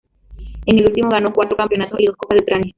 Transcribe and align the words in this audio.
En 0.65 0.79
el 0.79 0.85
último 0.87 1.09
ganó 1.11 1.31
cuatro 1.31 1.55
campeonatos 1.55 1.99
y 2.01 2.05
dos 2.07 2.15
Copas 2.17 2.39
de 2.39 2.43
Ucrania. 2.43 2.69